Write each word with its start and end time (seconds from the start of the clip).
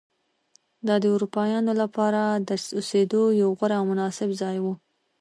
دا 0.87 0.95
د 1.03 1.05
اروپایانو 1.15 1.73
لپاره 1.81 2.21
د 2.47 2.49
اوسېدو 2.77 3.21
یو 3.41 3.49
غوره 3.57 3.75
او 3.79 3.85
مناسب 3.91 4.29
ځای 4.41 4.57
و. 4.63 4.65